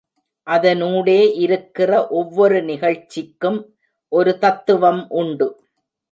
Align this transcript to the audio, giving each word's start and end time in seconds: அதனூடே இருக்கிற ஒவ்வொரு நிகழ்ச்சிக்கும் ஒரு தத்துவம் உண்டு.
அதனூடே 0.47 1.33
இருக்கிற 1.35 2.07
ஒவ்வொரு 2.09 2.59
நிகழ்ச்சிக்கும் 2.61 3.59
ஒரு 4.11 4.37
தத்துவம் 4.37 5.09
உண்டு. 5.09 5.47